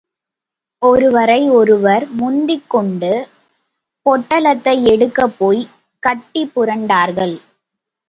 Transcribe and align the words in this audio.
ஒருவரை 0.81 1.49
ஒருவர் 1.49 2.07
முந்திக் 2.11 2.69
கொண்டு, 2.69 3.11
பொட்டலத்தை 4.05 4.83
எடுக்கப் 4.83 5.35
போய் 5.37 5.67
கட்டிப் 6.03 6.51
புரண்டார்கள். 6.55 7.35